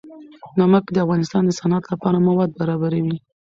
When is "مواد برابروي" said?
2.27-3.17